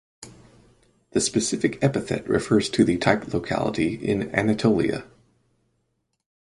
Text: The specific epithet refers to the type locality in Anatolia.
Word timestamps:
The 1.11 1.21
specific 1.21 1.77
epithet 1.83 2.27
refers 2.27 2.69
to 2.71 2.83
the 2.83 2.97
type 2.97 3.31
locality 3.31 3.93
in 3.93 4.33
Anatolia. 4.33 5.03